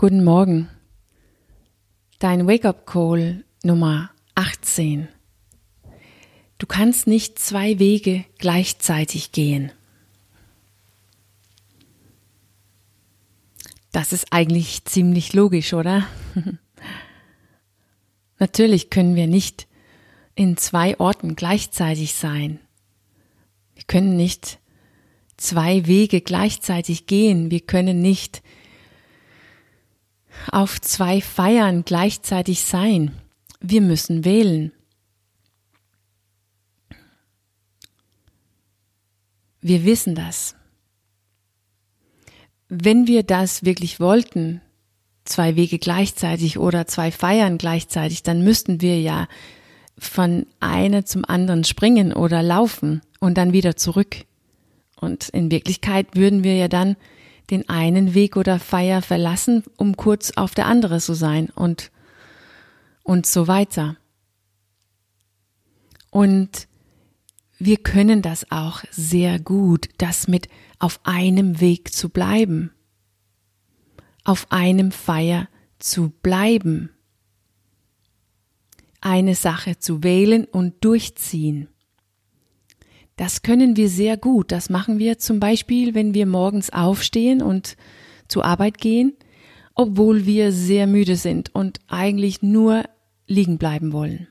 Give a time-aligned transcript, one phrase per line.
[0.00, 0.70] Guten Morgen.
[2.20, 5.08] Dein Wake-up-Call Nummer 18.
[6.56, 9.72] Du kannst nicht zwei Wege gleichzeitig gehen.
[13.92, 16.06] Das ist eigentlich ziemlich logisch, oder?
[18.38, 19.66] Natürlich können wir nicht
[20.34, 22.58] in zwei Orten gleichzeitig sein.
[23.74, 24.60] Wir können nicht
[25.36, 27.50] zwei Wege gleichzeitig gehen.
[27.50, 28.42] Wir können nicht
[30.50, 33.12] auf zwei Feiern gleichzeitig sein.
[33.60, 34.72] Wir müssen wählen.
[39.60, 40.56] Wir wissen das.
[42.68, 44.62] Wenn wir das wirklich wollten,
[45.24, 49.28] zwei Wege gleichzeitig oder zwei Feiern gleichzeitig, dann müssten wir ja
[49.98, 54.24] von einer zum anderen springen oder laufen und dann wieder zurück.
[54.98, 56.96] Und in Wirklichkeit würden wir ja dann
[57.50, 61.90] den einen Weg oder Feier verlassen, um kurz auf der andere zu sein und,
[63.02, 63.96] und so weiter.
[66.10, 66.68] Und
[67.58, 70.48] wir können das auch sehr gut, das mit
[70.78, 72.72] auf einem Weg zu bleiben,
[74.24, 75.48] auf einem Feier
[75.78, 76.90] zu bleiben,
[79.00, 81.68] eine Sache zu wählen und durchziehen.
[83.20, 84.50] Das können wir sehr gut.
[84.50, 87.76] Das machen wir zum Beispiel, wenn wir morgens aufstehen und
[88.28, 89.12] zur Arbeit gehen,
[89.74, 92.84] obwohl wir sehr müde sind und eigentlich nur
[93.26, 94.28] liegen bleiben wollen.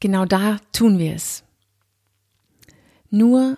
[0.00, 1.44] Genau da tun wir es.
[3.08, 3.56] Nur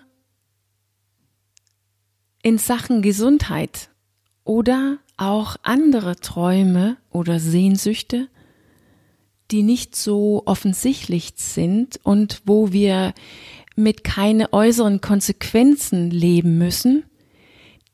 [2.43, 3.89] in Sachen Gesundheit
[4.43, 8.29] oder auch andere Träume oder Sehnsüchte
[9.51, 13.13] die nicht so offensichtlich sind und wo wir
[13.75, 17.05] mit keine äußeren Konsequenzen leben müssen,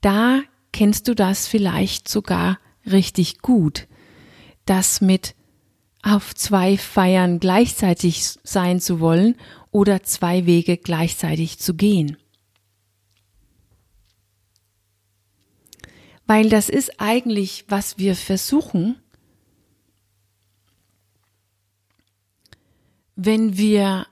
[0.02, 3.88] da kennst du das vielleicht sogar richtig gut.
[4.66, 5.36] Das mit
[6.02, 9.36] auf zwei Feiern gleichzeitig sein zu wollen
[9.72, 12.18] oder zwei Wege gleichzeitig zu gehen.
[16.26, 18.98] Weil das ist eigentlich, was wir versuchen,
[23.16, 24.08] wenn wir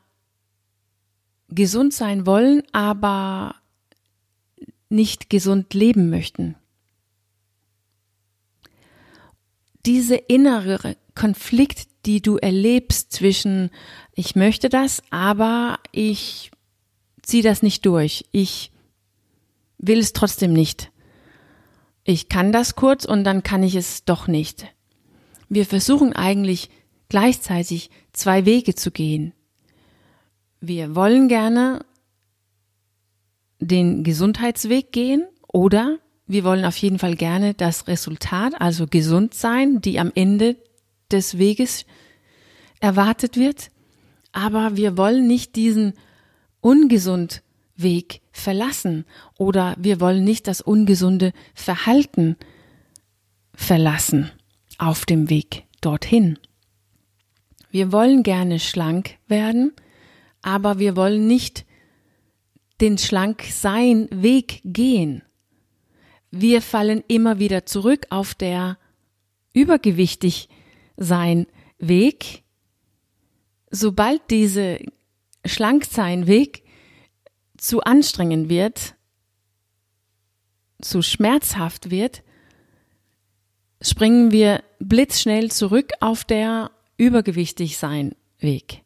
[1.50, 3.56] gesund sein wollen, aber
[4.90, 6.56] nicht gesund leben möchten.
[9.86, 13.72] Diese innere Konflikt, die du erlebst zwischen
[14.14, 16.52] ich möchte das, aber ich
[17.22, 18.26] ziehe das nicht durch.
[18.32, 18.72] Ich
[19.78, 20.92] will es trotzdem nicht.
[22.04, 24.66] Ich kann das kurz und dann kann ich es doch nicht.
[25.50, 26.70] Wir versuchen eigentlich
[27.12, 29.34] gleichzeitig zwei Wege zu gehen.
[30.62, 31.84] Wir wollen gerne
[33.60, 39.82] den Gesundheitsweg gehen oder wir wollen auf jeden Fall gerne das Resultat, also gesund sein,
[39.82, 40.56] die am Ende
[41.12, 41.86] des Weges
[42.80, 43.72] erwartet wird.
[44.32, 45.96] Aber wir wollen nicht diesen
[46.62, 47.44] ungesund
[47.76, 49.04] Weg verlassen
[49.38, 52.38] oder wir wollen nicht das ungesunde Verhalten
[53.54, 54.32] verlassen
[54.78, 56.40] auf dem Weg dorthin.
[57.72, 59.74] Wir wollen gerne schlank werden,
[60.42, 61.66] aber wir wollen nicht
[62.82, 65.24] den Schlanksein Weg gehen.
[66.32, 68.78] Wir fallen immer wieder zurück auf der
[69.54, 70.50] übergewichtig
[70.98, 72.44] sein Weg.
[73.70, 74.80] Sobald diese
[75.46, 76.64] Schlanksein Weg
[77.58, 78.96] zu anstrengend wird,
[80.82, 82.24] zu schmerzhaft wird,
[83.82, 86.72] springen wir blitzschnell zurück auf der
[87.02, 88.84] übergewichtig sein Weg.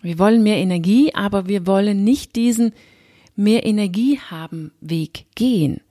[0.00, 2.72] Wir wollen mehr Energie, aber wir wollen nicht diesen
[3.36, 5.82] mehr Energie haben Weg gehen.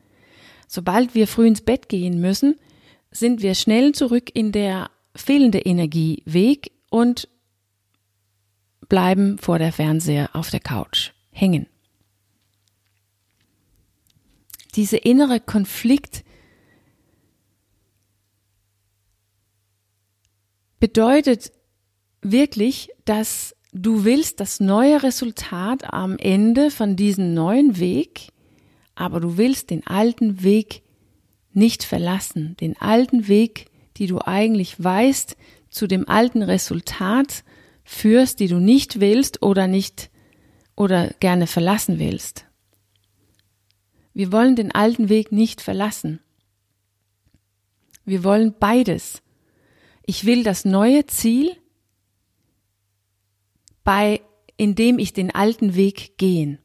[0.68, 2.56] Sobald wir früh ins Bett gehen müssen,
[3.12, 7.28] sind wir schnell zurück in der fehlende Energie Weg und
[8.90, 11.68] bleiben vor der Fernseher auf der Couch hängen.
[14.76, 16.24] Diese innere Konflikt
[20.82, 21.54] bedeutet
[22.22, 28.30] wirklich, dass du willst das neue Resultat am Ende von diesem neuen Weg,
[28.96, 30.82] aber du willst den alten Weg
[31.54, 33.68] nicht verlassen, den alten Weg,
[33.98, 35.38] die du eigentlich weißt,
[35.70, 37.44] zu dem alten Resultat
[37.84, 40.10] führst, die du nicht willst oder nicht
[40.76, 42.46] oder gerne verlassen willst.
[44.14, 46.20] Wir wollen den alten Weg nicht verlassen.
[48.04, 49.22] Wir wollen beides.
[50.06, 51.56] Ich will das neue Ziel,
[53.84, 54.22] bei,
[54.58, 56.60] indem ich den alten Weg gehen.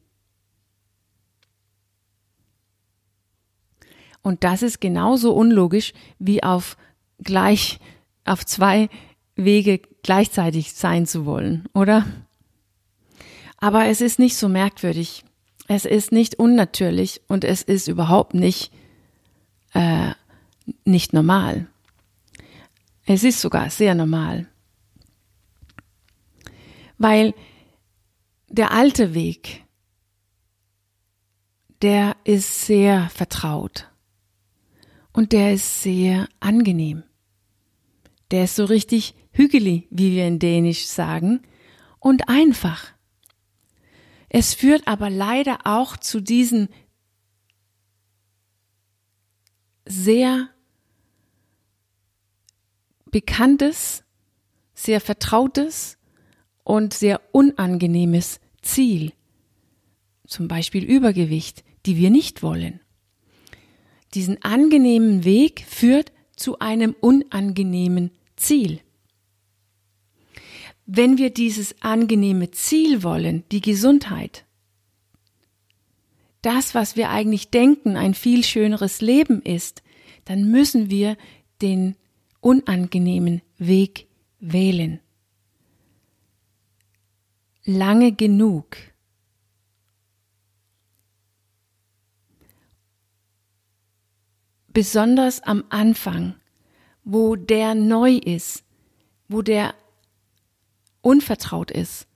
[4.22, 6.76] Und das ist genauso unlogisch wie auf
[7.22, 7.78] gleich,
[8.24, 8.88] auf zwei
[9.36, 12.04] Wege gleichzeitig sein zu wollen, oder?
[13.58, 15.24] Aber es ist nicht so merkwürdig.
[15.68, 18.72] Es ist nicht unnatürlich und es ist überhaupt nicht,
[19.74, 20.12] äh,
[20.84, 21.68] nicht normal.
[23.06, 24.48] Es ist sogar sehr normal.
[26.98, 27.34] Weil
[28.48, 29.64] der alte Weg,
[31.82, 33.90] der ist sehr vertraut
[35.12, 37.04] und der ist sehr angenehm.
[38.32, 41.42] Der ist so richtig hügelig, wie wir in Dänisch sagen,
[42.00, 42.92] und einfach.
[44.28, 46.68] Es führt aber leider auch zu diesen
[49.84, 50.48] sehr
[53.16, 54.04] bekanntes,
[54.74, 55.96] sehr vertrautes
[56.64, 59.14] und sehr unangenehmes Ziel,
[60.26, 62.78] zum Beispiel Übergewicht, die wir nicht wollen.
[64.12, 68.80] Diesen angenehmen Weg führt zu einem unangenehmen Ziel.
[70.84, 74.44] Wenn wir dieses angenehme Ziel wollen, die Gesundheit,
[76.42, 79.82] das, was wir eigentlich denken, ein viel schöneres Leben ist,
[80.26, 81.16] dann müssen wir
[81.62, 81.96] den
[82.46, 84.06] unangenehmen Weg
[84.38, 85.00] wählen.
[87.64, 88.76] Lange genug.
[94.68, 96.36] Besonders am Anfang,
[97.02, 98.62] wo der neu ist,
[99.26, 99.74] wo der
[101.00, 102.06] unvertraut ist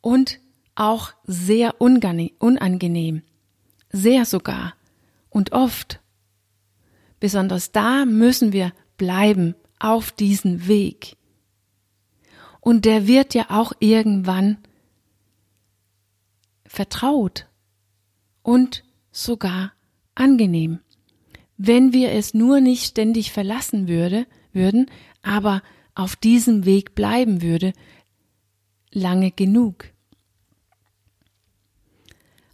[0.00, 0.38] und
[0.76, 3.22] auch sehr unangenehm,
[3.90, 4.74] sehr sogar
[5.28, 5.98] und oft.
[7.18, 11.16] Besonders da müssen wir bleiben auf diesen Weg.
[12.60, 14.58] Und der wird ja auch irgendwann
[16.64, 17.48] vertraut
[18.42, 19.72] und sogar
[20.14, 20.78] angenehm.
[21.56, 24.86] Wenn wir es nur nicht ständig verlassen würde, würden,
[25.20, 25.62] aber
[25.94, 27.72] auf diesem Weg bleiben würde,
[28.92, 29.86] lange genug.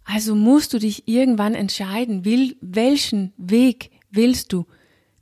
[0.03, 4.65] Also musst du dich irgendwann entscheiden, will, welchen Weg willst du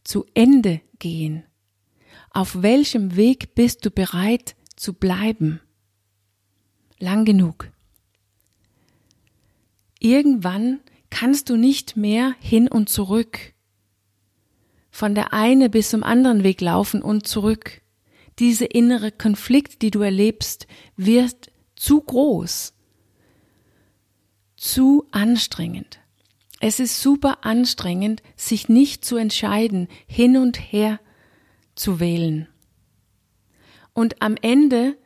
[0.05, 1.43] zu Ende gehen?
[2.37, 5.59] Auf welchem Weg bist du bereit zu bleiben?
[6.99, 7.71] Lang genug.
[9.97, 13.39] Irgendwann kannst du nicht mehr hin und zurück.
[14.91, 17.81] Von der eine bis zum anderen Weg laufen und zurück.
[18.37, 22.75] Diese innere Konflikt, die du erlebst, wird zu groß,
[24.55, 25.97] zu anstrengend.
[26.59, 30.99] Es ist super anstrengend, sich nicht zu entscheiden, hin und her
[31.77, 32.47] zu wählen.
[33.93, 34.97] Und am Ende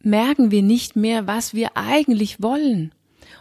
[0.00, 2.92] merken wir nicht mehr, was wir eigentlich wollen.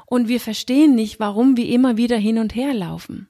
[0.06, 3.28] Und wir verstehen nicht, warum wir immer wieder hin und her laufen.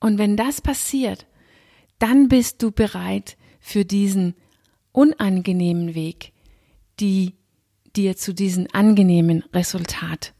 [0.00, 1.26] Und wenn das passiert,
[1.98, 4.34] dann bist du bereit für diesen
[4.92, 6.32] unangenehmen Weg,
[6.98, 7.34] die
[7.94, 10.34] dir zu diesem angenehmen Resultat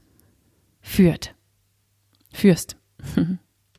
[0.81, 1.35] führt.
[2.33, 2.77] Führst.